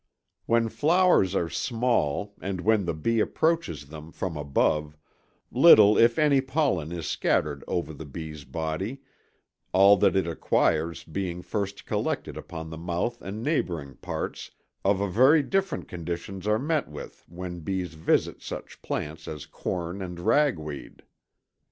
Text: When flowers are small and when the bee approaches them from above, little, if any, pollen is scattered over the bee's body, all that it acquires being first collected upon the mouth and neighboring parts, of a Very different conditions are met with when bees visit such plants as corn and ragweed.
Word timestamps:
When 0.47 0.67
flowers 0.69 1.35
are 1.35 1.47
small 1.47 2.33
and 2.41 2.59
when 2.61 2.85
the 2.85 2.95
bee 2.95 3.19
approaches 3.19 3.89
them 3.89 4.11
from 4.11 4.35
above, 4.35 4.97
little, 5.51 5.95
if 5.95 6.17
any, 6.17 6.41
pollen 6.41 6.91
is 6.91 7.05
scattered 7.05 7.63
over 7.67 7.93
the 7.93 8.07
bee's 8.07 8.43
body, 8.43 9.03
all 9.73 9.97
that 9.97 10.15
it 10.15 10.25
acquires 10.25 11.03
being 11.03 11.43
first 11.43 11.85
collected 11.85 12.35
upon 12.35 12.71
the 12.71 12.79
mouth 12.79 13.21
and 13.21 13.43
neighboring 13.43 13.93
parts, 13.97 14.49
of 14.83 15.01
a 15.01 15.07
Very 15.07 15.43
different 15.43 15.87
conditions 15.87 16.47
are 16.47 16.57
met 16.57 16.87
with 16.89 17.23
when 17.27 17.59
bees 17.59 17.93
visit 17.93 18.41
such 18.41 18.81
plants 18.81 19.27
as 19.27 19.45
corn 19.45 20.01
and 20.01 20.19
ragweed. 20.19 21.03